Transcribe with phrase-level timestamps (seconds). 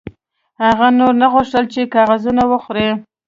[0.63, 2.89] هغه نور نه غوښتل چې کاغذونه وخوري